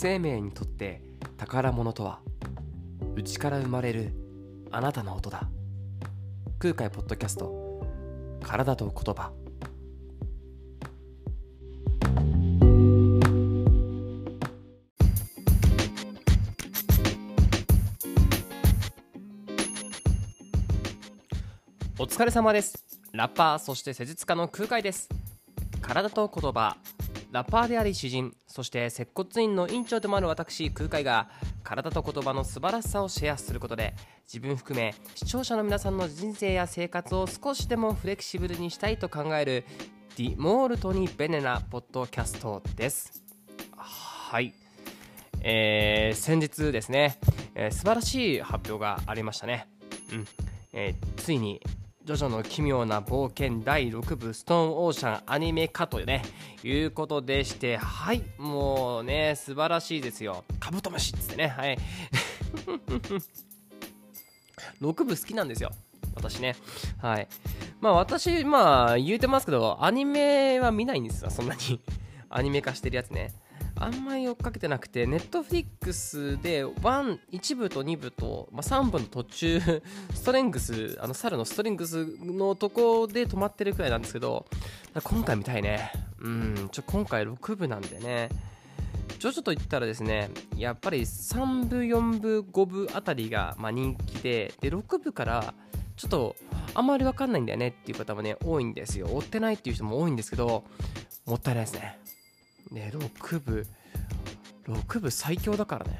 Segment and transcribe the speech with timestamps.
[0.00, 1.02] 生命にとって
[1.38, 2.20] 宝物とは
[3.16, 4.12] 内から生まれる
[4.70, 5.48] あなたの音だ。
[6.60, 7.82] 空海ポッドキャスト
[8.40, 9.32] 体と言葉。
[21.98, 22.86] お疲れ様です。
[23.10, 25.08] ラッパーそして施術家の空海です。
[25.82, 26.76] 体と言葉。
[27.32, 28.32] ラッパーであり詩人。
[28.58, 31.28] そして接骨院の院長でもある私空海が
[31.62, 33.94] 体と言葉の素晴らしさをシェアすることで
[34.26, 39.64] 自分含め視聴者の皆さんの人生や生活を少しでもフレキシブルにしたいと考える
[40.16, 43.22] ディモールトにベネなポッドキャストです。
[43.76, 44.52] はい
[45.42, 47.20] えー、先日ですね、
[47.54, 49.68] えー、素晴らしい発表がありましたね。
[50.12, 50.26] うん。
[50.72, 51.60] えー、ついに
[52.08, 56.22] ジョジョの奇妙な冒険第6部ストーンオーシャンアニメ化というね、
[56.64, 60.42] いうことでして、はい、もうね、素晴らしいですよ。
[60.58, 61.76] カブトムシっつってね、はい。
[64.80, 65.70] 6部好きなんですよ。
[66.14, 66.56] 私ね。
[66.96, 67.28] はい。
[67.78, 71.78] まあ私、まあ言うてますけど、アニメは見ないんですよ、そんなに。
[72.30, 73.34] アニメ化してるやつね。
[73.80, 79.60] あんまり追っかけてなくて、ネットフリックスで1、1部と2部と、まあ、3部の途中、
[80.14, 84.46] ストレングス、あの猿のストレングスのとこで止まってるくらいなんですけど、
[85.02, 85.92] 今回見たいね。
[86.20, 88.28] うん、ちょ、今回6部なんでね。
[89.18, 95.54] ジョジョと言ったらですね、やっぱり3部、4部、5部あたりがま人気で、で、6部から
[95.96, 96.36] ちょっと
[96.74, 99.08] あんまりわかんないんだよねっていう方もね、多いんですよ。
[99.10, 100.64] 追ってないっていう人も多いんですけど、
[101.26, 101.98] もったいないですね。
[102.70, 103.66] ね、6部、
[104.68, 105.98] 6部最強だからね。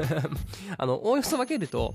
[0.78, 1.94] あの、おおよそ分けると、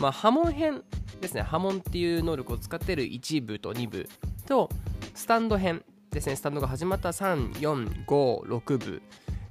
[0.00, 0.82] まあ、波紋編
[1.20, 4.08] ですね、波紋っていう能力を使ってる1部と2部
[4.46, 4.68] と、
[5.14, 9.02] スタンド編ですね、スタンドが始まった3、4、5、6部。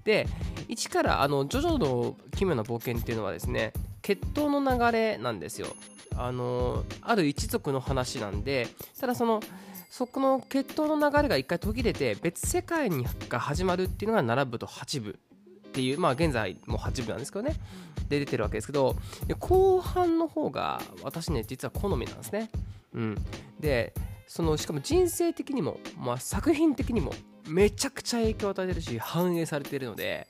[0.03, 0.27] で、
[0.67, 5.67] 1からあの、ジョジョの奇妙な冒険っていうのはですね、血統の流れなんですよ。
[6.15, 8.67] あの、ある一族の話なんで、
[8.99, 9.41] ただその、
[9.91, 17.55] そこの血統の流れが一回途切れて別世界にが始まるっていうのが7部と8部っていうまあ現在も8部なんですけどね。
[18.07, 18.95] で出てるわけですけど
[19.39, 22.49] 後半の方が私ね実は好みなんですね。
[22.93, 23.15] うん。
[23.59, 23.93] で
[24.27, 27.13] そのしかも人生的にも、まあ、作品的にも
[27.49, 30.25] めちゃくちゃ影響を与えてるし反映されてるので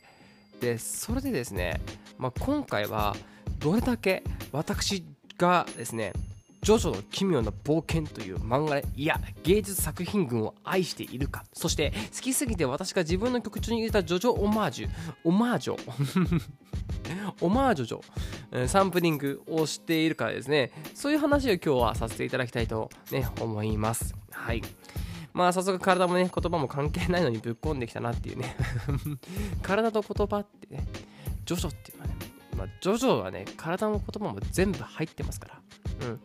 [0.59, 1.79] でそれでですね、
[2.17, 3.15] まあ、今回は
[3.59, 5.05] どれだけ私
[5.37, 6.13] がですね
[6.61, 11.43] ジョジョの奇妙な冒険という漫画いや芸術作品群を愛しているか。
[11.53, 14.89] そして好きすぎて私が自分の曲中に入れたジョジョオマージュ。
[15.23, 15.77] オマージョ。
[17.41, 20.71] オマージョジョサンプリングをしているからですね。
[20.93, 24.13] そういう話を今日はさせていただきたいとね思います。
[24.29, 24.61] はい。
[25.33, 28.55] まあ早速体もね言葉も関係ないのにぶっ込んできたなっていうね。
[29.63, 30.85] 体と言葉ってね
[31.43, 32.15] ジョジョっていうのはね
[32.55, 36.07] まあ、ジョジョはね体も言葉も全部入ってますから。
[36.07, 36.19] うん。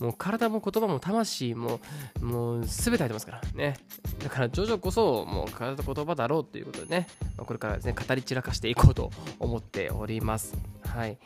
[0.00, 1.80] もう体も言葉も魂も
[2.20, 3.76] もう全て入ってますからね
[4.18, 10.54] だからジョジョこそもう体と言葉だろうということでね、これからですね語り散らかしていこうと思っております
[10.84, 11.18] はい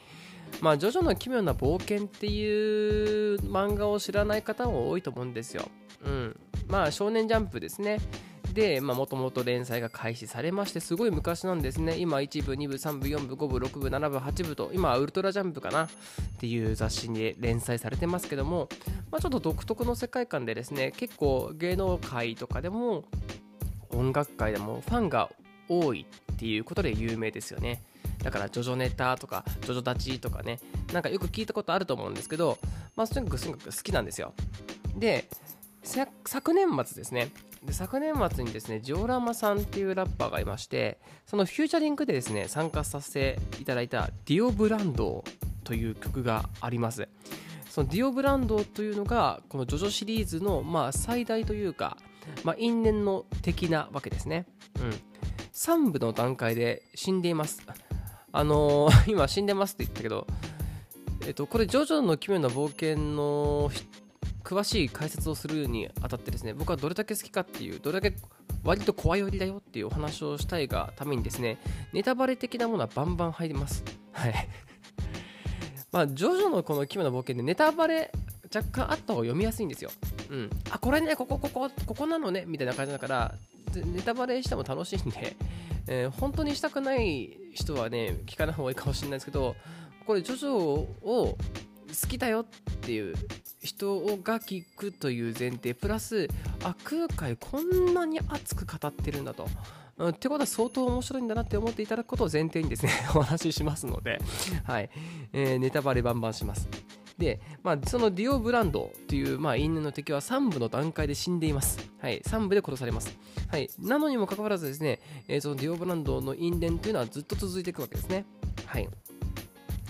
[0.60, 5.69] まあ、ジョジョの奇妙な冒険っていう漫画を知らない方も多いと思うんですよ。
[6.04, 6.41] うん。
[6.66, 7.98] まあ、少年ジャンプですね。
[8.53, 11.97] で、もともと連載が開始されまして、すごい昔なんですね。
[11.99, 15.84] 今、1部、2部、3部、4部、5部、6部、7部、8部と、今ウルトラジャンプかな？
[15.84, 15.88] っ
[16.38, 18.69] ていう雑誌に連載されてますけども、
[19.10, 23.05] まあ、ちょっと独特の世界観でですね、結構芸能界とかでも、
[23.91, 25.31] 音楽界でもファンが
[25.69, 27.83] 多いっていうことで有名ですよね。
[28.22, 30.59] だから、ジョジョネタとか、ジョジョ立ちとかね、
[30.93, 32.59] なんかよく聞いたことあると思うんですけど、
[32.97, 34.34] まあ、とにかくすごく好きなんですよ。
[34.97, 35.28] で、
[35.82, 37.30] 昨年末ですね、
[37.64, 45.24] で昨年末にですねジオラマさんっていうラッパーがいましてそのフューチャリングでですね参加させていただいたディオブランド
[45.64, 47.08] という曲があります。
[47.68, 51.97] そのディオブランドというのがこのジョジョシリーズのまあ最大というか、
[52.42, 54.47] まあ、因縁の敵なわけですね。
[54.80, 54.91] うん。
[55.53, 57.62] 3部の段階で死んでいます。
[58.33, 60.26] あのー、 今死んでますって言ったけど
[61.26, 63.71] えっと、これ、ジョジョの奇妙な冒険の
[64.50, 68.16] 詳しい解説をするにあたってですね僕はどれだけ好きかっていうどれだけ
[68.64, 71.58] 割と怖い寄りだよっていうお話をしたいがためにですね
[71.92, 73.84] ネタバレ的なものはバンバン入ります。
[74.10, 74.34] はい。
[75.92, 78.10] まあジョジョのこの奇妙な冒険でネタバレ
[78.52, 79.91] 若干あった方が読みやすいんですよ。
[80.30, 80.50] うん。
[80.68, 83.34] あこれねここここここなのねみたいな感じだから
[83.72, 85.36] ネタバレしても楽しいんで、
[85.86, 89.54] えー、本当にしたくない人はね聞かない方がいいかもしれないですけど
[90.04, 91.36] これジョジョを好
[92.08, 92.44] きだよっ
[92.80, 93.14] ていう
[93.60, 96.28] 人が聞くという前提プラス
[96.65, 99.47] あ空海こんなに熱く語ってるんだと
[100.09, 104.18] ってことは相当面白いんだなって思っていただくことを前提にですね お話ししますので、
[104.65, 104.91] はい
[105.33, 106.68] えーネタバレバンバンします。
[107.18, 111.78] で、まあ、そのディオブランドという、まあ、因縁の敵は3部の段階で死んでいます。
[111.98, 113.15] はい、3部で殺されます。
[113.48, 118.24] はい、なのにもかかわらずですね、えーそのディオブランドの因縁というのはずっと続いていくわけですね。
[118.65, 118.89] はい。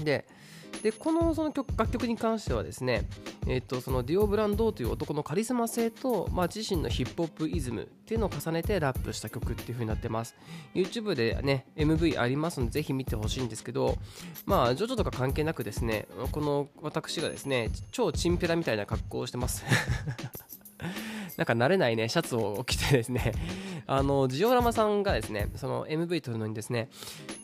[0.03, 0.27] で、
[0.83, 3.07] でこのその曲楽曲に関してはですね、
[3.47, 10.35] えー、とそのディオ・ブランドという男のカリスマ性と、まあ、自身のヒップホップイズムっていうのを重ねてラップした曲っていう風になってます。
[10.75, 13.99] YouTube でね MV ありますのでぜひ見てほしいんですけど
[14.47, 19.65] まあジョジョとか関係なくですねこの私がですね超チンペラみたいな格好をしてます。
[21.37, 23.33] なんか慣れないね、シャツを着てですね、
[23.87, 26.91] あの、ジオラマさんがですね、その MV 撮るのにですね、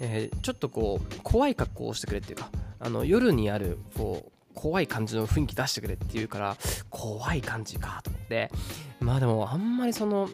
[0.00, 2.50] えーちょっとこう、怖い格好をしてくれっていうか、
[2.86, 6.56] あの、夜にある、こう、怖い感じの雰囲気出してくれっていうから、
[6.88, 8.48] 怖い感じかと思って、
[9.00, 10.30] まあでも、あんまりその、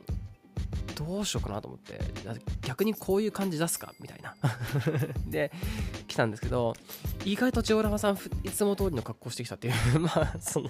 [0.94, 1.98] どうしようかなと思って、
[2.60, 4.36] 逆にこういう感じ出すかみたいな。
[5.26, 5.50] で、
[6.08, 6.74] 来たんですけど、
[7.24, 10.68] 意外とジオラマさん、ふいつも通りの格好してきたっていう、 まあ、その、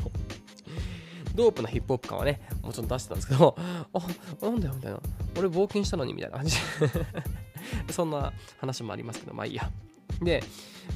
[1.35, 3.99] ドープなヒップホップ感はね、もちろん出してたんですけど、あ、
[4.41, 5.01] なんだよみたいな。
[5.37, 6.57] 俺冒険したのにみたいな感じ。
[7.91, 9.69] そんな話もありますけど、まあいいや。
[10.25, 10.43] で、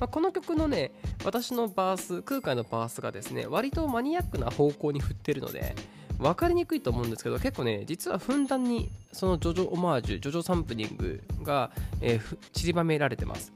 [0.01, 0.93] まあ、この曲のね、
[1.25, 5.75] 私のバース、空海のバースがですね、割とマニアックな方向に振ってるので、
[6.19, 11.71] 分かりにくいと思うんですけど、結構ね、実はふんだんにそのジョジョオマージュ、ジョジョサンプリングが、
[12.01, 13.53] えー散りばめられてます。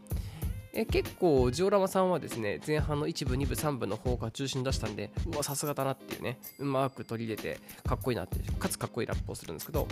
[0.73, 9.89] え結構ジオラマさんはですね前半の1部2部3部の方が中心出したんでうわさすがだなっていうねうまく取り入れてかっこいいなってかつかっこいいラップをするんですけど。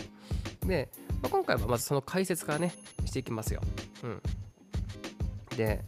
[0.65, 0.89] で、
[1.21, 2.73] まあ今回はまずその解説からね
[3.05, 3.61] していきますよ。
[4.05, 4.23] うん。
[5.59, 5.83] で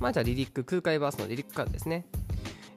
[0.00, 2.06] まあじゃあリリック空海バースのリリックからですね。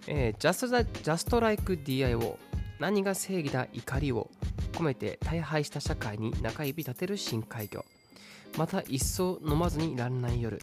[0.08, 2.38] えー just, like- just like DIO
[2.80, 4.30] 何が正義だ怒りを
[4.74, 7.86] 込めて大敗した社会に中指立てる深海魚。
[8.58, 10.62] また一層飲まずにいらんない夜。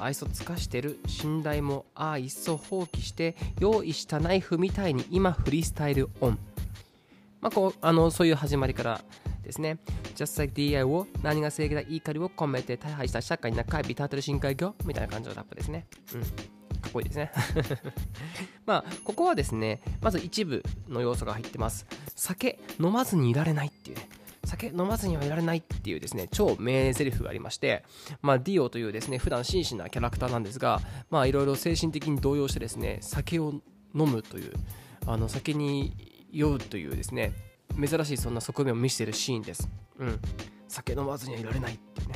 [0.00, 6.38] 愛想つかしてる信頼もああ一層放棄して用意したナイフみたいに今フリースタイルオン。
[7.40, 9.00] まあこうあのそういう始まりから
[9.44, 9.78] ですね。
[10.20, 15.86] Just like DI を何が正義だ怒りを込めて大敗した社会に中指立てる深海魚みたいな感じのラップですね。
[16.14, 16.20] うん。
[16.20, 17.32] かっこいいですね。
[18.66, 21.86] まあここはですねまず一部の要素が入ってます。
[22.14, 24.10] 酒飲まずにいられないっていうね。
[24.44, 27.84] 酒飲まずにはいられないっていうですね超名台詞がありまして、
[28.20, 30.80] まあ、ディオというですね普段真摯なキャラクターなんですが
[31.10, 33.52] まあいろいろ精神的に動揺してですね酒を
[33.94, 34.52] 飲むという
[35.06, 35.94] あの酒に
[36.32, 37.32] 酔うというですね
[37.74, 39.68] 珍しいそんな側面を見せてるシーンです、
[39.98, 40.20] うん、
[40.68, 42.14] 酒飲まずにはいられないっていうね。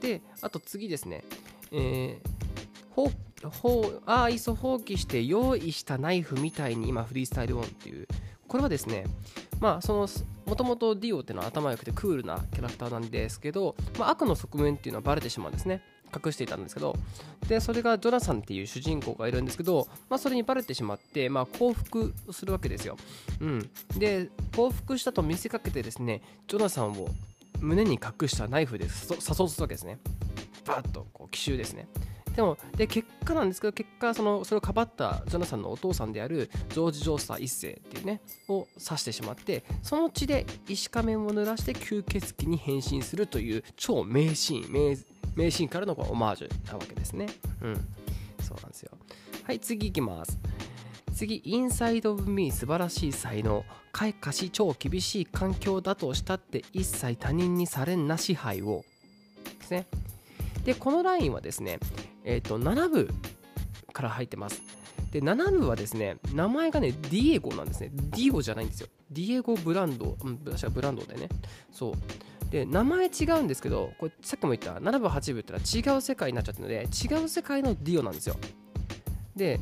[0.00, 1.24] であと次ですね。
[1.70, 2.42] えー
[2.94, 8.06] ほうほうああいそ放棄して用意したナイフみたいに今フリースタイルオンっていう。
[8.48, 9.06] これはですね
[9.60, 10.08] まあその
[10.44, 15.82] もともとディオっていうのは頭良くてクールなキャラクターなんですけど、まあ、悪の側面っていうのはバレてしまうんですね。
[16.14, 16.96] 隠していたんですけど
[17.48, 22.96] でそれがジョナサンっていう主人公がいるんですけど、まあ、それにバレてしまって、まあ、降伏するわけですよ、
[23.40, 27.08] うん、で降伏したと見せかけてですねジョナサンを
[27.62, 29.98] 胸に隠したナイフで刺そうするわけですね。
[30.66, 31.88] バーッとこう奇襲ですね。
[32.34, 44.96] でもで結果なんですけど結果そのそれをかばったジョナサンのお父さんであるジョージ・ジョースター一世っていうねを刺してしまってその血で石仮面を濡らして吸血鬼に変身するという超名シーン名
[45.34, 47.26] 名シーンからのこうオマージュなわけですね。
[47.62, 47.74] うん。
[48.42, 48.92] そうなんですよ。
[49.44, 50.38] はい次いきます。
[51.14, 58.84] 次、インサイド・オブ・ミー素晴らしい才能開花し超厳しい環境だとしたって一切他人にされんな支配を。
[59.60, 59.86] ですね。
[60.64, 61.80] でこのラインはですね
[62.24, 63.08] えっ、と7部
[63.92, 64.62] から入ってます。
[65.10, 67.90] で7部はですね名前がねディエゴなんですね。
[67.92, 68.88] ディオじゃないんですよ。
[69.10, 71.28] ディエゴ・ブランドうん私はブランドでね。
[71.70, 71.92] そう。
[72.52, 78.36] で名前違うんですけどこれさっきも言った7部8部ってのは違う世界になっちゃってるので違う世界のディオなんですよ。
[79.34, 79.58] で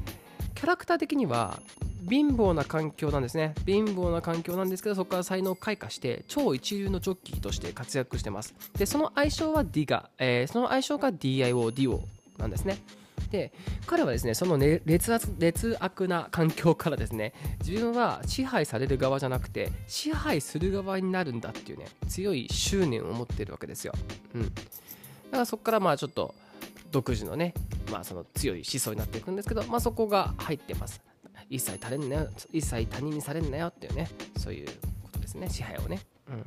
[0.56, 1.62] キャラクター的には
[2.08, 3.54] 貧乏な環境なんですね。
[3.64, 8.54] 貧乏な環境なんですけどそこから才能を開花して超一流のジョッキーとして活躍してます。
[8.76, 12.02] でその愛称はディガ、えーその愛称が DIO ディオ
[12.38, 12.78] なんですね。
[13.30, 13.52] で
[13.86, 17.32] 彼はですねその、ね、劣悪劣悪な環境からですね
[17.64, 23.92] 自分は支配される側じゃなくて支配する側になるんだっていうね強い執念を持ってるわけですよ、
[24.34, 24.48] うん、だ
[25.30, 26.34] からそこからまあちょっと
[26.90, 27.54] 独自のね、
[27.92, 31.00] まあ、その強い思想になっていくんですけど、まあ、そこが入ってます。
[31.48, 34.08] 一切他人なよ一切他人にされんなよっていうね
[34.38, 34.68] そういう
[35.02, 36.42] ことですね支配をね、うん、じ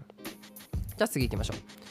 [0.99, 1.82] ゃあ次行きましょう。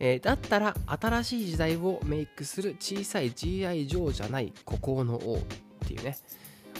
[0.00, 6.16] えーだったら新しい時代をメイクする小さい GI ジョーじゃない孤高の王っていうね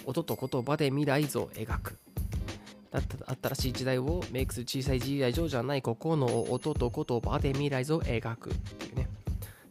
[0.07, 1.99] 音と言葉で未来像を描く。
[2.91, 3.03] だっ
[3.37, 9.09] た新しい時代をメイクする小さい GI 上じゃないここの音と言葉で未来像を描くっていうね。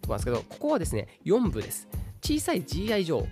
[0.02, 1.88] とこなんですけどここはですね4部です。
[2.22, 3.26] 小さい GI 上。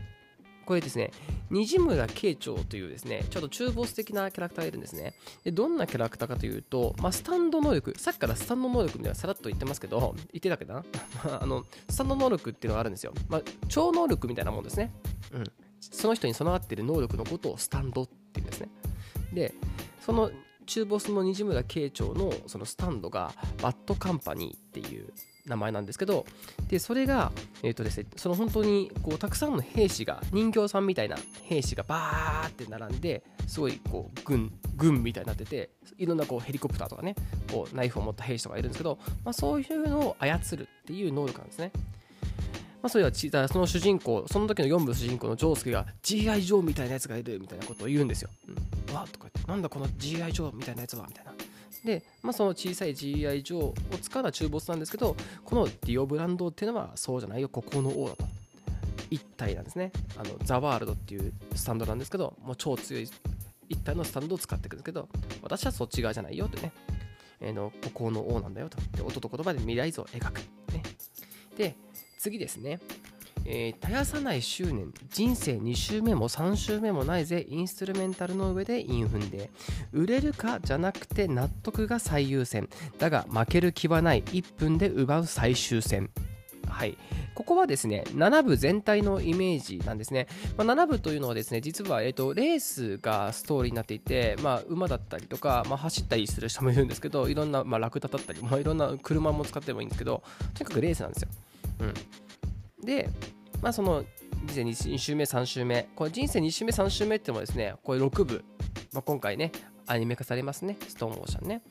[0.65, 1.11] これですね、
[1.49, 5.13] 虹村慶長というですね、ちょっと中ボス的なキャラクターがいるんですね。
[5.43, 10.83] で、どんなキャラクターかというと、まあ、スタンド能力、さっきからスタンド能力みたいなさらっと言ってますけど、言ってたけどな？
[11.41, 13.13] あの、スタンド能力っていうのがあるんですよ。
[13.29, 14.91] まあ、超能力みたいなもんですね。
[15.31, 15.43] うん。
[15.79, 18.69] その人に備わっている能力のことをスタンドっていうんですね。
[19.33, 19.53] で、
[20.03, 20.31] その
[20.65, 25.13] 中ボスの虹村慶長のそのスタンドがバッドカンパニーっていう
[25.45, 26.25] 名前なんですけど
[26.69, 27.31] でそれが、
[27.63, 37.15] えーとですね、その本当にこうたくさんの兵士が人形さんみたいな兵士がバーって並んですごいこう軍軍みたいになってていろんなこうヘリコプターとかね
[37.51, 41.71] こうナイフを持った兵士とかいるんですけど、まあ、そういうのを操るっていう能力なんですね。
[42.81, 48.29] まあ、それはその主人公その時の4部主人公のジョースケが GI ジョーみたいなやつがいるみたいなことを言うんですよ。
[48.47, 51.33] うん、わーとか言ってなんだこの GI ジョーみたいなやつはみたいな。
[51.85, 55.15] で、まあ、その小さい GI 上を使うのは中ボスなんですけど
[55.45, 58.25] このディオブランドっていうのはそうじゃないよここの王だと。
[59.11, 59.91] 一体なんですね。
[60.17, 63.07] あのザ・ワールドっていうスタンドなんですけどもう超強い
[63.69, 65.07] 一体のスタンドを使っていくんですけど
[65.43, 66.71] 私はそっち側じゃないよってね、
[67.39, 68.77] えー、のここの王なんだよと。
[68.97, 70.39] で音と言葉で未来図を描く、
[70.73, 70.81] ね、
[71.55, 71.75] で
[72.17, 72.79] 次ですね。
[73.45, 79.51] えー、絶やさない執念人生2周目も3周目もないぜインストゥルメンタルの上でインフンで
[79.91, 86.09] 売れるかじゃなくて納得が最優先だが負ける気はない1分で奪う最終戦
[86.67, 86.97] はい
[87.35, 90.27] ここはですね、7部全体のイメージなんですね。
[90.57, 100.23] まあ、7部というのはですね、実は、えーと、レースがストーリーになっていて、まあ、馬だったりとか、まあ、走ったりする人もいるんですけど、いろんな、まあ、ラクダだったり、まあ、いろんな車も使ってもいいんですけど、
[100.53, 101.29] とにかくレースなんですよ。
[101.81, 103.09] うん、で、
[103.61, 104.05] まあ、その
[104.47, 108.45] 人生2週目、3週目、これ人生2週目、3週目ってもですね、これ6部、
[108.93, 109.51] まあ、今回ね、
[109.87, 111.61] アニメ化されますね、ストーンオーシャンね。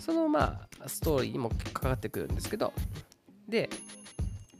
[0.00, 2.72] そのまあ、ストーリーにもかかってくるんですけど、
[3.48, 3.68] で、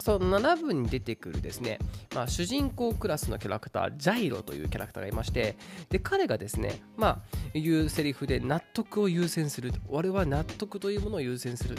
[0.01, 1.79] その7部に出てくるですね、
[2.15, 5.57] まあ、主人公クラスのキャラクター、ジャイロというキャラクターがいまして、
[5.91, 11.79] で彼がですね、まあ、言うセリフで納得を優先する、俺は納得というものを優先するっ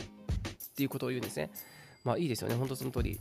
[0.75, 1.50] ていうことを言うんですね。
[2.03, 3.20] まあいいですよね、本当その通り。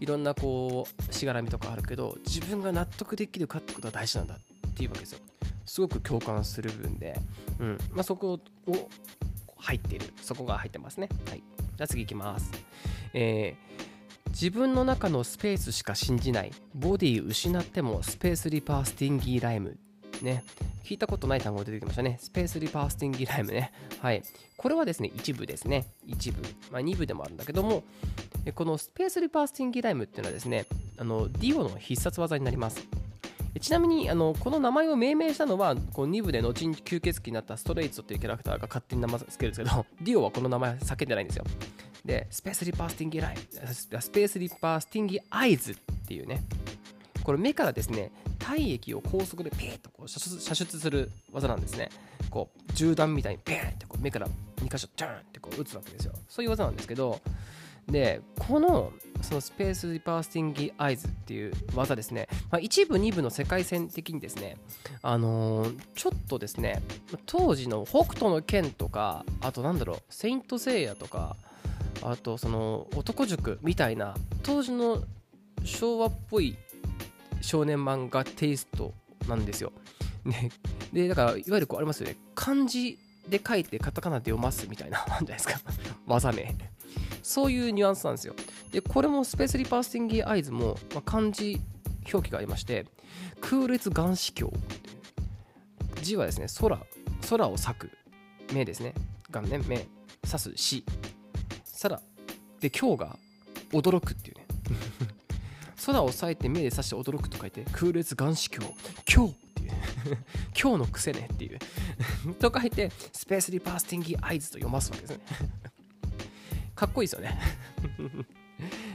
[0.00, 5.20] いろんなこうしがらみとかあるけど自分が納得できるかってことは大事なんだっていうわけですよ。
[5.66, 7.18] すごく共感する部分で、
[7.58, 7.78] うん。
[7.92, 8.88] まあ、そこを
[9.56, 10.12] 入っている。
[10.20, 11.08] そこが入ってますね。
[11.28, 11.38] はい。
[11.38, 12.50] じゃあ次いきます。
[13.14, 16.52] えー、自分の中のスペースしか信じない。
[16.74, 19.78] ボディ失ってもスペースリパースティンギーライム。
[20.22, 20.44] ね
[20.84, 22.18] 聞いたことない単語が出てきましたね。
[22.20, 23.72] スペースリパースティンギライムね。
[24.00, 24.22] はい。
[24.56, 25.86] これはですね、一部ですね。
[26.06, 26.42] 一部。
[26.70, 27.82] まあ、二部でもあるんだけども、
[28.54, 30.66] このスペースリパースティンギライムっていうのはですね、
[30.98, 32.86] あのディオの必殺技になります。
[33.60, 41.44] ちなみにあのこの名前を命名したのはこう2部で後に吸血鬼になったストレイツというキャラクターが勝手に名前つけるんですけどディオはこの名前叫んでないんですよ
[42.04, 46.42] でスペースリパースティンギライムスペースリパースティンギアイズっていうね
[47.24, 51.88] これ目からですね体液を高速でピーッとこう射出する技なんですね。
[52.30, 56.12] こう銃弾みたいにピーンってこう目から2箇所チャーンってこう撃つわけですよ。
[56.28, 57.20] そういう技なんですけど
[57.88, 64.56] でこのそのスペースリパースティンギアイズっていう技ですね、まあ、1部2部の世界線的にですね
[65.02, 66.82] あのー、ちょっとですね
[67.26, 71.36] 当時の北斗の拳とかあとなんだろうセイントセイヤとか
[72.02, 75.02] あとその男塾みたいな当時の
[75.64, 76.56] 昭和っぽい
[77.44, 78.94] 少年漫画テイスト
[79.28, 79.72] なんですよ。
[80.24, 80.50] ね、
[80.92, 82.98] でだからいわゆるこうありますよね漢字
[83.28, 85.60] で書いてカタカナで読ますみたいな、なんじゃないですか。
[86.06, 86.54] 技名。
[87.22, 88.34] そういうニュアンスなんですよ。
[88.70, 91.58] で、これもスペースリパースティンギーアイズも、まあ、漢字
[92.12, 92.86] 表記がありまして、
[93.40, 94.54] 空列眼視鏡。
[96.02, 96.78] 字はですね、空、
[97.28, 97.90] 空を裂く。
[98.52, 98.92] 目ですね。
[99.30, 99.86] 眼ね、目。
[100.26, 100.84] 刺す死。
[101.64, 102.02] さら、
[102.60, 103.18] で、今日が
[103.72, 104.46] 驚くっていうね。
[105.86, 108.74] 空を裂いて目で刺して驚くと書いて、空列眼視鏡。
[109.12, 109.70] 今日っていう、
[110.60, 111.58] 今日の癖ねっていう
[112.40, 115.24] と書いて、スペースリパースティンギーアイズと読ますわけですね
[116.74, 117.38] かっこいいですよね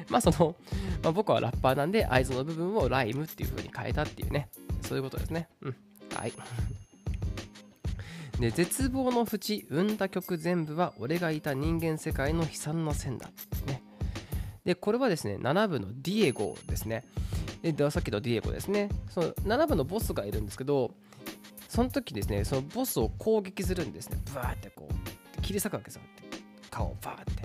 [0.10, 0.56] まあその、
[1.04, 4.50] まあ、僕はラッパーなんで、合図の部分をライムっていう風に変えたっていうね、
[4.82, 5.48] そういうことですね。
[5.62, 5.76] うん。
[6.16, 6.34] はい。
[8.40, 13.30] で、絶望の淵、生んだ曲全部は俺がいた人間世界の悲惨な線だ。
[13.68, 13.79] ね。
[14.66, 17.06] で、これはですね、7部のディエゴですね。
[17.62, 18.90] で、さっきのディエゴですね。
[19.10, 20.92] その7部のボスがいるんですけど、
[21.68, 24.18] その時ですね、そのボスを攻撃するんですね。
[24.32, 26.02] ブワーってこう、切り裂くわけですよ。
[26.70, 27.44] 顔をバーって。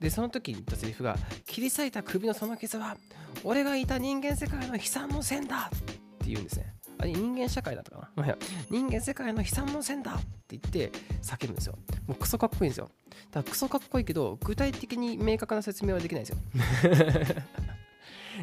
[0.00, 2.96] で、その時に言ったセリフが、切り裂いた首のその傷は、
[3.44, 5.78] 俺がいた人間世界の悲惨の線だっ
[6.18, 6.76] て言うんですね。
[6.98, 8.36] あれ人間社会だったかな、
[8.70, 10.90] 人間世界の悲惨の線だって言って
[11.22, 12.90] 叫ぶんですよもうクソかっこいいんですよ
[13.30, 16.38] だからクソかっこいいけど具体的に明確な説明はできないんですよ。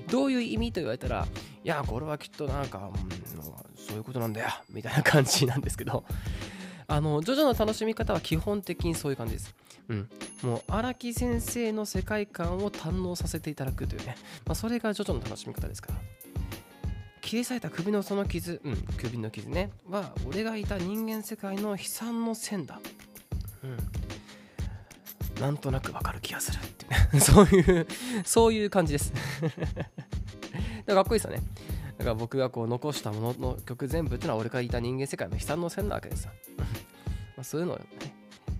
[0.10, 1.28] どういう意味と言われたら
[1.64, 3.10] いやこれはきっとなんか、うん、
[3.78, 6.04] そういうことなんだよみたいな感じなんですけど。
[6.88, 9.56] あのジョジョの楽しみ方は基本的にそういう感じです。
[9.90, 10.10] うん、
[10.44, 14.16] もう荒木先生の世界観を堪能させていただくというね、
[14.46, 16.00] まあ、それがジョジョの楽しみ方ですから。
[17.22, 19.72] 切り裂いた首のその傷、うん、首の傷ね。
[19.90, 22.80] は俺がいた人間世界の悲惨の線だ、
[23.64, 23.78] うん、
[25.40, 26.68] なんとなくわかる気がするっ
[27.12, 27.88] て そういう
[28.24, 29.12] そういう感じです
[30.88, 31.42] かっこいいですよね
[31.98, 36.32] だから僕がこう残したものの曲全部っていうのは俺がいた人間世界の悲惨の線なわけですよ
[37.36, 37.86] まあそういうのをね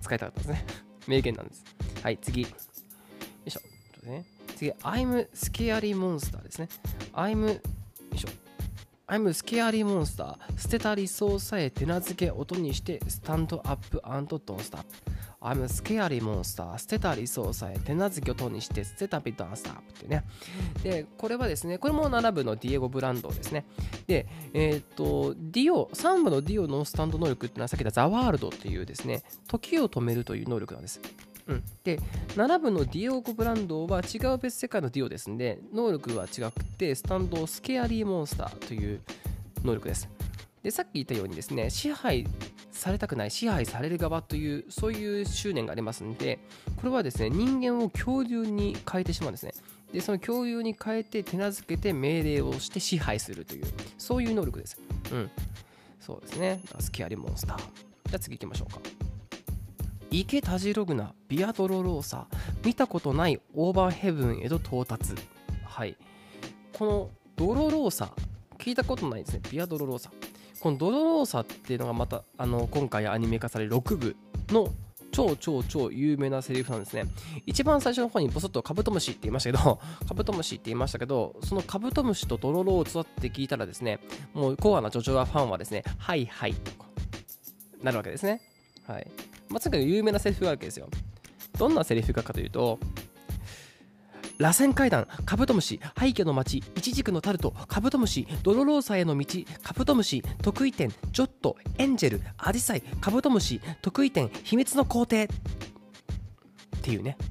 [0.00, 1.64] 使いたかったですね名言なんです。
[2.02, 2.42] はい、次。
[2.42, 2.48] よ
[3.46, 3.60] いしょ。
[4.06, 4.24] ね、
[4.56, 6.68] 次、I'm Scary Monster ですね。
[7.12, 7.60] I'm、よ
[8.12, 8.28] いしょ。
[9.06, 14.84] I'm Scary Monster 捨てた理想さえ手なずけ音にしてスタンドアップ and don't stop
[15.44, 16.78] I'm Scary Monster.
[16.78, 20.24] 捨てた理想さえ手なずけ音にして捨てた beat don't stop ってね。
[20.82, 23.66] でこれはですねこれも7部のディエゴ・ブランドですね。
[24.06, 31.00] でえっ、とディオ3部のディオのスタンド能力っていうのはさっき言ったザワールドっていうですね時を止めるという能力なんです。
[31.46, 32.00] うん、で
[32.36, 39.02] 7部のディエゴ・ブランドは違う別世界のディオですんで能力は違くてスタンドスケアリーモンスターという
[39.62, 40.13] 能力です。
[40.64, 42.26] でさっき言ったようにですね支配
[42.72, 46.38] されたくない支配される側というそういう執念がありますんで
[46.78, 49.52] これはですね人間を恐竜に変えてしまうんですね。
[49.92, 53.64] でその恐竜に変えて手なずけて命令をして支配するという
[53.98, 54.80] そういう能力です。
[55.12, 55.30] うん。
[56.00, 56.60] そうですね。
[56.80, 57.58] スケアリモンスター。
[57.58, 58.80] じゃあ次行きましょうか。
[60.10, 62.26] 池田ジログナビアドロローサ
[62.64, 65.12] 見たことないオーバーヘブンへと到達。
[65.64, 65.96] はい。
[66.72, 68.12] このドロローサ
[68.58, 69.42] 聞いたことないですね。
[69.50, 70.10] ビアドロローサ。
[70.64, 74.16] このドロローサっていうのがまたあの今回アニメ化される6部
[74.48, 74.72] の
[75.12, 77.04] 超超超有名なセリフなんですね。
[77.44, 84.00] 一番最初の方にボソッとカブトムシって言いましたけど、 カブトムシって言いましたけど、そのカブトムシとドロローザって聞いたらですね、
[84.32, 86.72] もうコアなジョジョアファンはですね、はいはいと
[87.82, 88.40] なるわけですね。
[88.86, 89.06] はい。
[89.50, 90.88] まあ、とにかく有名なセリフがあるわけですよ。
[91.58, 92.78] どんなセリフかというと、
[94.38, 99.26] 螺旋階段カブトムシ廃墟の町イチジクのタルトカブトムシドロローサへの道
[99.62, 105.28] カブトムシ得意点ジョットエンジェルアジサイカブトムシ得意点秘密の皇帝っ
[106.82, 107.16] ていうね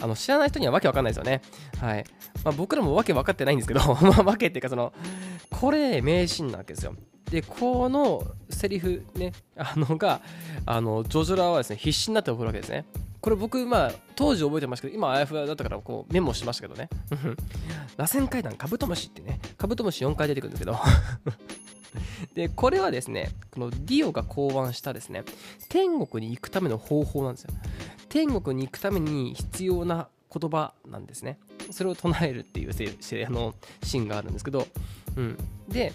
[0.00, 1.42] あの知らない人にはわけわかんないですよね。
[1.78, 2.04] はい。
[2.42, 4.92] まあ、僕らもわけ分かってないんですけど、 まあ、わけっていうかその、
[5.50, 6.94] これ名シーンなわけですよ。
[7.30, 10.20] でこのセリフねあのが
[10.66, 12.84] あのジョジョラはですね必死になって覚えるわけですね
[13.22, 16.90] これ僕まあ当時覚えてましたけど今あやふやだったからこうメモしましたけどね。
[17.96, 20.76] 螺旋階段カブトムシってねカブトムシ4回出てくるんですけど。
[22.34, 25.24] でこれはですねこのディオが考案したですね
[25.68, 27.54] 天国に行くための方法なんですよ。
[28.08, 31.38] 天国に行くために必要な言葉なんですね。
[31.70, 33.54] それを唱えるっていうあの
[33.84, 34.66] シーンがあるんですけど、
[35.16, 35.92] うん、で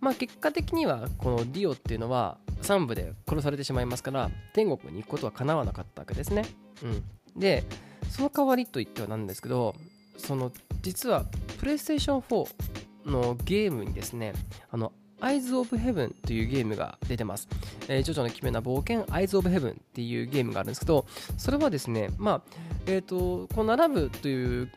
[0.00, 6.44] まあ結果的にはこのディオっていうのは3部で殺されてしまいますから天国に行くことは叶わなかったわけですね。
[6.82, 7.04] うん、
[7.36, 7.64] で
[8.10, 9.74] その代わりといってはなんですけど
[10.16, 11.24] その実は
[11.58, 14.32] プレイステーション4のゲームにですね
[14.70, 17.48] あのアイズ・オブ・ヘブンというゲームが出てます。
[17.88, 21.06] えー、ジョジョの奇妙な冒険、アイズ・オブ・ヘブンっていうゲームがあるんですけど、
[21.36, 22.42] それはですね、まあ、
[22.86, 24.70] えっ、ー、と、この並ぶという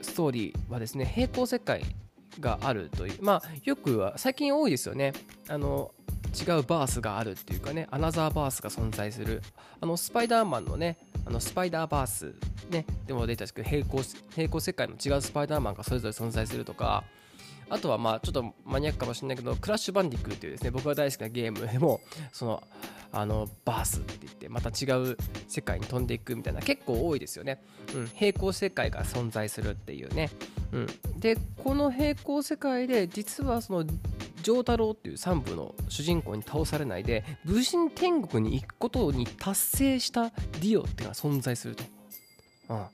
[0.00, 1.82] ストーリーはですね、平行世界
[2.40, 5.12] があるというまあよくは最近多いですよね。
[5.48, 5.92] あの
[6.38, 9.42] 違うバースがあるっていうかねアナザーバースが存在する。
[9.80, 12.34] あのスパイダーマンのねあのスパイダーバース
[12.70, 14.02] ねでも出たし平行
[14.34, 17.04] 平行世界の違うスパイダーマンがそれぞれ存在するとか
[17.68, 22.00] あとはまあちょっとマニアックかもしれないけどクラッシュバンディクーというですね僕が大好きなゲームでも
[22.32, 22.62] その
[23.12, 25.16] あのバースって言ってまた違う
[25.48, 27.62] 世界に飛んでいくみたいな結構多いですよね、
[27.94, 30.30] うん、平行世界が存在するっていうね、
[30.72, 30.86] うん、
[31.18, 33.84] でこの平行世界で実はその
[34.42, 41.84] 丈太郎っていう3部の主人公に倒されないで無事に天国に行くことに達成したディオっていうのが存在すると、
[42.68, 42.84] うん、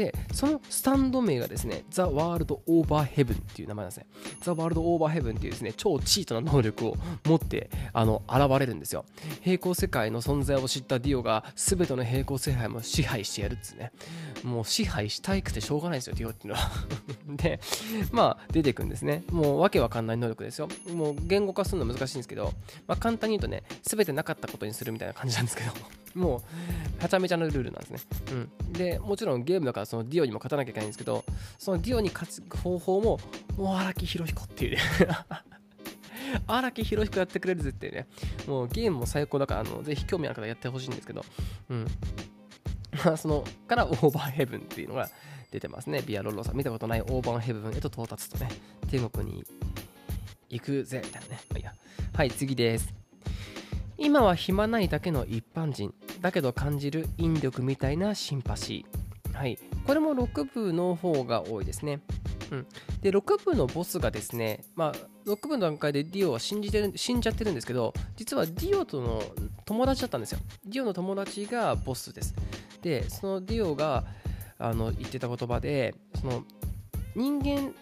[0.00, 4.06] でそのスタンド名がですねザ・ワールド・オーバーヘブンっていう名前なんですね。
[4.40, 9.04] ザ・ワールド・オーバーヘブンっていうですね超チートな能力を持ってあの現れるんですよ。
[9.42, 13.92] 平行世界の存在を知ったディオが全ての平行世界も支配してやるっつね。
[14.42, 16.70] もう支配したいくてしょうがないですよディオっていうのは。
[17.36, 17.60] で
[18.10, 19.24] まあ出てくんですね。
[19.30, 20.68] もうわけわかんない能力ですよ。
[20.94, 22.54] もう言語化するの難しいんですけど、
[22.86, 25.72] まあ、簡単に言うとね全てなかったことにするみたいな感じなんですけど。
[26.14, 26.42] も
[26.98, 27.98] うはちゃめちゃなルールなんですね、
[28.32, 31.24] うん、でもちろんゲームだからそのディオにも勝たなきゃいけないんですけど
[31.58, 33.18] そのディオに勝つ方法も
[33.56, 34.82] もう荒木宏彦っていうね。
[36.46, 38.06] 荒木宏彦やってくれるぜっていうね。
[38.46, 41.24] もうゲームも最高だからあのぜひ興味ある方やってほしいんですけど。
[41.68, 41.86] うん。
[43.04, 45.10] まあそのからオーバーヘブンっていうのが
[45.50, 46.02] 出てますね。
[46.02, 46.56] ビアロッロさん。
[46.56, 48.48] 見たことないオーバーヘブンへと到達とね。
[48.88, 49.44] 天国に
[50.48, 51.74] 行くぜみたいなね、まあ、いいや。
[52.14, 52.99] はい次です。
[54.02, 59.36] 今は暇ないだけの一般人だけど感じる引力みたいなシンパシー。
[59.36, 59.58] はい。
[59.86, 62.00] これも6部の方が多いですね。
[62.50, 62.66] うん、
[63.02, 64.92] で6部のボスがですね、まあ、
[65.28, 69.22] 6部の段階でディオは死んじてる死んじゃってるんですけど実はディオとの
[69.66, 70.38] 友達だったんですよ。
[70.64, 72.34] ディオの友達がボスです。
[72.80, 74.04] でそのディオが
[74.58, 76.42] あの言ってた言葉でその
[77.14, 77.74] 人間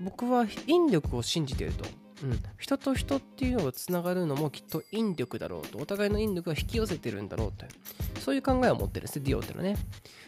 [0.00, 1.84] 僕は引力を信じてると。
[2.24, 5.78] うん、人と人っていうのがつながるのもきっと引力だろうと。
[5.78, 7.66] お互いの引力が引き寄せてるんだろうと。
[8.20, 9.76] そういう考えを持ってるんですディオってのはね。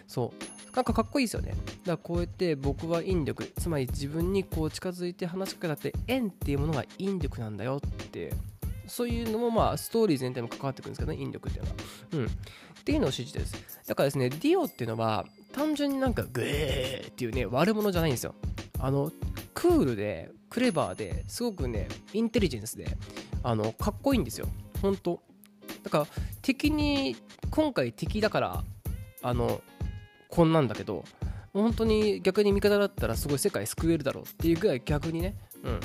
[0.06, 0.76] そう。
[0.76, 1.52] なんかかっこいいですよね。
[1.52, 8.34] だからこうやって僕は引力つまり自分にこう近づいて話しかけたって円っていうものが引力なんだよって。
[8.86, 11.76] そういうのもまあストーリー全体も関わってくるんですけどね引力っていうのは。
[12.12, 12.26] うん。
[12.26, 12.28] っ
[12.84, 13.80] ていうのを信じてです。
[13.86, 18.34] だからですねディオっていうのは単純になんかグーっていうね悪者じゃないんですよ。
[18.78, 19.12] あの
[19.54, 22.86] クールでクレバーですごくねインテリジェンスで
[23.42, 24.48] あのかっこいいんですよ。
[24.82, 25.20] 本当
[25.82, 26.06] だから
[26.42, 27.16] 敵に
[27.50, 28.64] 今回敵だから
[29.22, 29.60] あの
[30.28, 31.04] こんなんだけど
[31.52, 35.80] 本当に逆に味方だったらすごい世界救えるだろうっていうぐらい逆にねうん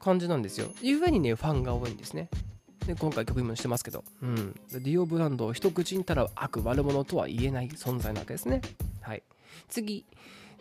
[0.00, 0.68] 感じなんですよ。
[0.82, 2.28] いうふうにねファンが多いんですね。
[2.86, 8.60] で今回曲にもしてますけど、うん、ディオブランドを一口にたら悪悪者とは言えない存在なわけですね。
[9.00, 9.22] はい。
[9.68, 10.04] 次。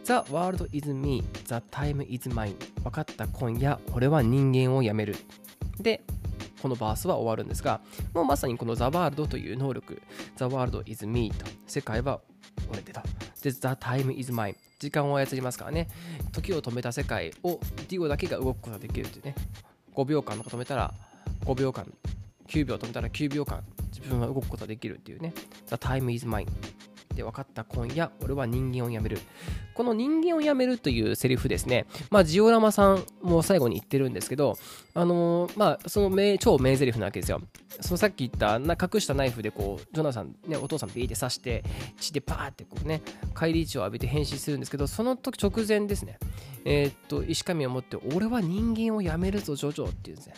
[0.06, 2.56] The world is me, the time is mine.
[2.84, 5.15] 分かった今夜俺は人間をやめる。
[5.80, 6.04] で
[6.62, 7.82] このバースは終わるんですが
[8.13, 10.00] もうまさにこの The World という能力。
[10.38, 12.22] The world is me と世界は
[12.70, 13.02] 俺でと
[13.41, 15.88] で The time is mine 時間を操りますからね。
[16.32, 19.34] 時を止めた世界をディオだけが動くことができるというね。
[19.96, 20.94] 5秒間の止めたら
[21.46, 21.91] 5秒間。
[22.48, 23.63] 9秒止めたら9秒間。
[23.91, 25.34] 自分は動くことができるっていうね。
[25.65, 26.46] The time is mine
[27.15, 29.19] で分かった今夜俺は人間をやめる。
[29.73, 31.86] この人間をやめるというセリフですね。
[32.10, 34.58] まあジオラマさんも最後に言ってるんですけど
[34.93, 37.41] あのー、まあその名超名台詞なわけですよ。
[37.82, 41.63] そのさっき言ったな隠したナイフでこうジョナサン、ね、お父さんビーって刺して
[41.99, 43.01] 血でパーってこうね
[43.34, 46.17] 返り血を浴びて変身するんですけどその時直前ですね。
[46.63, 50.36] えー、っと石神を持って俺は人間をやめるぞジョジョって言うんですね。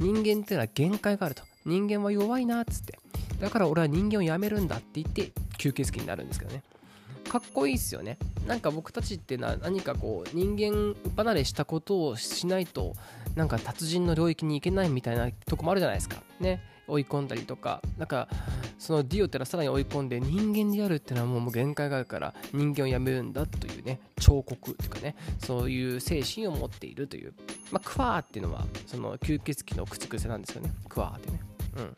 [0.00, 1.42] 人間っていうのは限界があると。
[1.64, 2.98] 人間は弱いなっつって。
[3.40, 6.62] だから俺は人間をやめるんだって言って吸血鬼になるんですけどね。
[7.28, 8.18] かっこいいっすよね。
[8.46, 12.94] なんか僕たちってな何かこう人間離れしたことをしないと
[13.36, 16.22] なんか達人の領域に行けないみたいなとこもあるじゃないですか。
[16.40, 16.62] ね。
[16.86, 17.82] 追い込んだりとか。
[17.98, 18.28] なんか
[18.78, 27.34] そのディオってのはさらに追い込んで人間であるってのはもう限界があるから人間をやめるんだというね彫刻というかねそういう精神を持っているという。
[27.70, 30.72] まあクワーっていうのはその吸血鬼の口癖なんですよね。
[30.88, 31.40] クワーってね。
[31.76, 31.96] うん。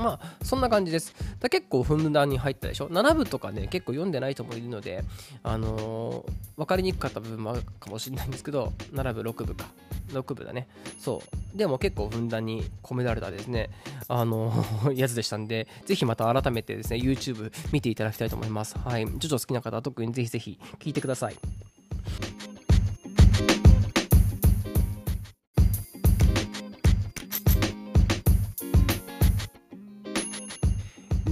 [0.00, 1.14] まあそんな感じです。
[1.38, 5.04] だ結構ふんだんに入ったでしょ？7部とかね結構読んでない人もいるので
[5.42, 9.66] あのー、分かりにくかった部分もあるかもしれないんですけど7部6部か。
[10.08, 10.66] 6部だね。
[10.98, 11.22] そ
[11.54, 11.56] う。
[11.56, 13.70] でも結構ふんだんに込められたですね。
[14.08, 18.76] あのー、やつでしたんでぜひまた改めてですね YouTube 見ていただきたいと思います。
[18.78, 19.06] はい。
[19.06, 21.36] ジョジョ好きな方は特にぜひぜひ聞いてください。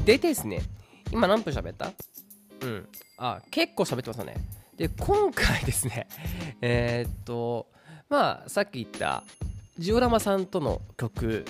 [0.09, 0.62] でですね、
[1.12, 1.92] 今何分喋った？
[2.62, 2.88] うん。
[3.18, 4.37] あ、結構喋ってますよね。
[4.75, 6.09] で、今回ですね、
[6.62, 7.66] えー、っと、
[8.09, 9.23] まあ、さっき言った
[9.79, 11.44] ジオラマさんとの曲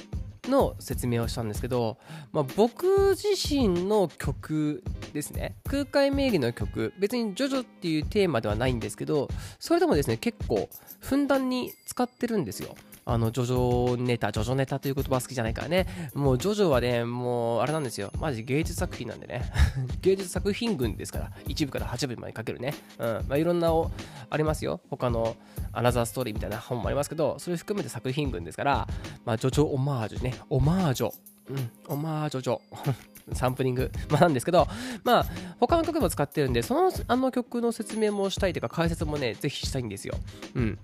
[0.48, 1.98] の説明をしたんですけど、
[2.32, 5.54] まあ、僕自身の曲ですね。
[5.70, 6.92] 空海名義の曲。
[6.98, 9.28] 別にジョジョっていうテーマではないんですけど
[9.60, 10.68] それでもですね結構
[10.98, 12.74] ふんだんに使ってるんですよ。
[13.08, 15.86] あの、ジョジョネタ、ジョジョネタという言葉好きじゃないからね。
[16.14, 18.12] もう、ジョジョはね、もう、あれなんですよ。
[18.20, 19.50] マジ芸術作品なんでね。
[20.02, 22.74] 芸術作品群ですから、1部から8部まで書けるね。
[22.98, 23.24] うん。
[23.26, 23.90] まあ、いろんなお、
[24.28, 24.80] ありますよ。
[24.90, 25.36] 他の、
[25.72, 28.86] アナザーストーリーみたいな本もありますけど、それ含めて作品群ですから、
[29.24, 30.34] まあ、ジョジョオマージュね。
[30.50, 31.12] オマージョ。
[31.48, 32.60] うん、オマージョジョ。
[33.32, 34.68] サンプリング、まあ、なんですけど、
[35.04, 35.26] まあ、
[35.60, 40.14] 他の曲も使ってるんで、そのあの曲の説明もしたいというか、解説もね、ぜひしたいんですよ。
[40.54, 40.78] うん。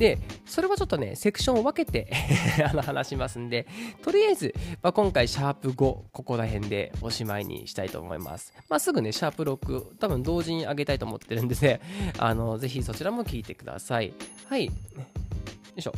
[0.00, 2.10] で、それはちょっとね、セクションを分けて
[2.66, 3.66] あの話しますんで、
[4.02, 8.54] とりあえず、まあ、今回、シャープ5、ここら辺でおしまいにしたいと思います。
[8.70, 11.80] まあ、すぐね、シャープ6、多分同時に上げたいと思ってるんでね、
[12.18, 14.14] あの、ぜひそちらも聞いてください。
[14.46, 14.64] はい。
[14.64, 14.72] よ
[15.76, 15.92] いしょ。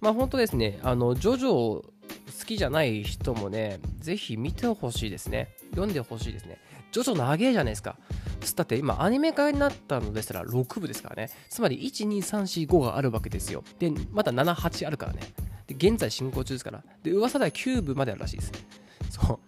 [0.00, 1.84] まあ、本当ですね、あの、ジョジョ好
[2.44, 5.48] 好きじゃない人もね、ぜひ見てほしいですね。
[5.70, 6.58] 読んでほしいですね。
[6.94, 7.96] ジョジョ長えじゃないですか。
[8.54, 11.30] だって今アニメ化になったのでしたら6部ですからね。
[11.50, 13.64] つまり1、2、3、4、5があるわけですよ。
[13.80, 15.22] で、まだ7、8あるからね。
[15.66, 16.84] で、現在進行中ですから。
[17.02, 18.52] で、噂では9部まであるらしいです。
[19.10, 19.38] そう。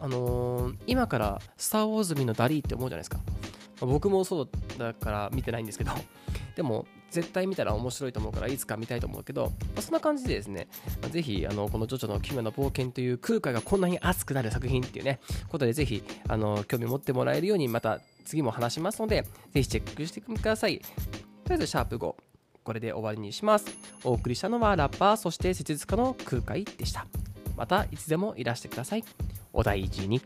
[0.00, 3.18] あのー、今からスター・ウォーズ見のダリーって思うじゃないですか。
[3.80, 5.90] 僕もそうだから見てないんですけど、
[6.54, 10.68] でも絶対見たら面白いと思うからいつか見たいと思うけど、まあ、そんな感じでですね、
[11.00, 20.78] まあ、ぜひあのこのジョジョの奇妙な冒険という空海がこんなに熱くなる作品っていうねことでぜひあの興味持ってもらえるようにまた次も話しますのでぜひチェックしてください。
[20.78, 22.14] とりあえずシャープ5
[22.62, 23.66] これで終わりにします。
[24.04, 27.06] お送りしたのはラッパーそして施術家の空海でした。
[27.56, 29.04] またいつでもいらしてください。
[29.52, 30.20] お大事に。